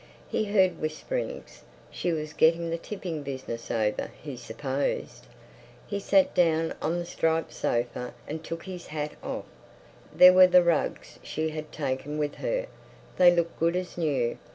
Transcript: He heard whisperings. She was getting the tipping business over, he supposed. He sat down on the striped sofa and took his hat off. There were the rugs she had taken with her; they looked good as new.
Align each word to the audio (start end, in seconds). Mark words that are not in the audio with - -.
He 0.27 0.45
heard 0.45 0.81
whisperings. 0.81 1.61
She 1.91 2.11
was 2.11 2.33
getting 2.33 2.71
the 2.71 2.79
tipping 2.79 3.21
business 3.21 3.69
over, 3.69 4.09
he 4.19 4.35
supposed. 4.35 5.27
He 5.85 5.99
sat 5.99 6.33
down 6.33 6.73
on 6.81 6.97
the 6.97 7.05
striped 7.05 7.53
sofa 7.53 8.15
and 8.27 8.43
took 8.43 8.63
his 8.63 8.87
hat 8.87 9.11
off. 9.21 9.45
There 10.11 10.33
were 10.33 10.47
the 10.47 10.63
rugs 10.63 11.19
she 11.21 11.49
had 11.51 11.71
taken 11.71 12.17
with 12.17 12.33
her; 12.37 12.65
they 13.17 13.29
looked 13.29 13.59
good 13.59 13.75
as 13.75 13.95
new. 13.95 14.39